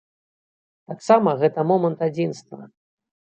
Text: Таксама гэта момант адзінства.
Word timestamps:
Таксама 0.91 1.35
гэта 1.43 1.67
момант 1.73 1.99
адзінства. 2.09 2.59